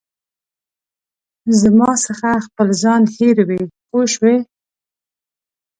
زما 1.61 1.91
څخه 2.05 2.29
خپل 2.45 2.67
ځان 2.81 3.01
هېروې 3.15 3.61
پوه 3.89 4.05
شوې!. 4.13 4.35